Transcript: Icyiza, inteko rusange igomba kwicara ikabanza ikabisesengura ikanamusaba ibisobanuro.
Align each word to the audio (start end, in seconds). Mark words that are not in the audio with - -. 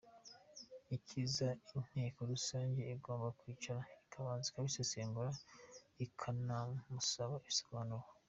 Icyiza, 0.95 1.47
inteko 1.79 2.19
rusange 2.31 2.81
igomba 2.95 3.27
kwicara 3.39 3.81
ikabanza 4.05 4.47
ikabisesengura 4.49 5.31
ikanamusaba 6.05 7.33
ibisobanuro. 7.45 8.05